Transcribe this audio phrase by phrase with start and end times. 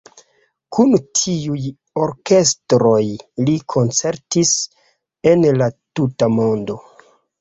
[0.75, 1.65] Kun tiuj
[2.05, 3.03] orkestroj
[3.49, 4.55] li koncertis
[5.33, 5.69] en la
[6.01, 6.79] tuta mondo.